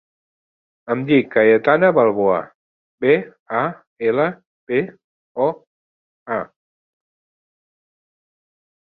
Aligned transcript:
Em 0.93 1.01
dic 1.09 1.25
Cayetana 1.33 1.89
Balboa: 1.97 2.39
be, 3.05 3.11
a, 3.59 3.61
ela, 4.13 4.25
be, 4.73 4.79
o, 5.47 5.51
a. 6.39 6.41